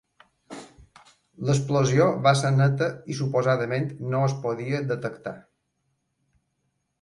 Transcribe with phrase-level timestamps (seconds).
[1.49, 5.35] L'explosió va ser neta i suposadament no es podia detectar.